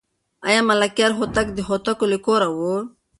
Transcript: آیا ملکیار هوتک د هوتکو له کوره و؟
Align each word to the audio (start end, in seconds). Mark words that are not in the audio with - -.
آیا 0.47 0.59
ملکیار 0.69 1.11
هوتک 1.19 1.47
د 1.53 1.59
هوتکو 1.67 2.05
له 2.11 2.17
کوره 2.25 2.49
و؟ 2.57 2.59